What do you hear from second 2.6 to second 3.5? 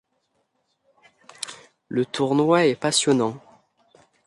est passionnant.